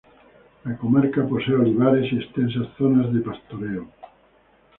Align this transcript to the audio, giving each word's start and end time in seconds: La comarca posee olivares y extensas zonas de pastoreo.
La 0.63 0.75
comarca 0.77 1.23
posee 1.27 1.53
olivares 1.53 2.11
y 2.11 2.15
extensas 2.15 2.69
zonas 2.75 3.13
de 3.13 3.19
pastoreo. 3.21 3.87